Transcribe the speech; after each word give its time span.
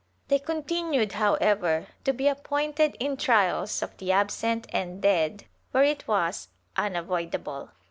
^ 0.25 0.29
They 0.29 0.39
continued, 0.39 1.11
however, 1.11 1.85
to 2.05 2.11
be 2.11 2.27
appointed 2.27 2.97
in 2.99 3.17
trials 3.17 3.83
of 3.83 3.95
the 3.97 4.11
absent 4.11 4.65
and 4.73 4.99
dead, 4.99 5.43
where 5.69 5.83
it 5.83 6.07
was 6.07 6.47
unavoidable. 6.75 7.69